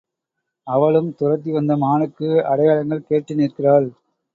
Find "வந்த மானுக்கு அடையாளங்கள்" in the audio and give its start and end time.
1.51-3.07